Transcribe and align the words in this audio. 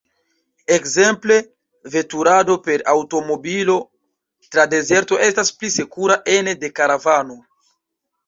Ekzemple 0.75 1.35
veturado 1.95 2.55
per 2.69 2.83
aŭtomobilo 2.93 3.75
tra 4.55 4.65
dezerto 4.73 5.19
estas 5.29 5.53
pli 5.59 5.71
sekura 5.77 6.19
ene 6.39 6.57
de 6.65 6.73
karavano. 6.81 7.37